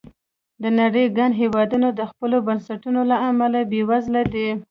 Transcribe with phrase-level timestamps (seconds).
[0.61, 4.47] د نړۍ ګڼ هېوادونه د خپلو بنسټونو له امله بېوزله دي.